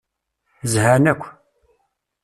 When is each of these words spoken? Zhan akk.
Zhan 0.71 1.05
akk. 1.11 1.23